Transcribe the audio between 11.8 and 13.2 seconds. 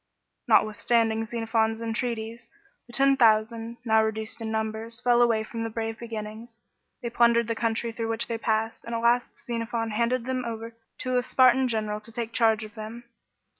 to take charge of them.